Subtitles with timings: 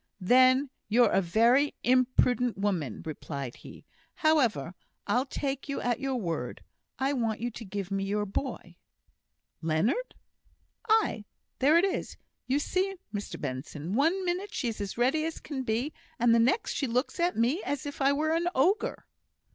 [0.19, 3.85] "Then you're a very imprudent woman," replied he;
[4.15, 4.73] "however,
[5.05, 6.63] I'll take you at your word.
[6.97, 8.77] I want you to give me your boy."
[9.61, 10.15] "Leonard!"
[10.89, 11.25] "Aye!
[11.59, 12.17] there it is,
[12.47, 13.93] you see, Mr Benson.
[13.93, 17.37] One minute she is as ready as can be, and the next, she looks at
[17.37, 19.05] me as if I was an ogre!"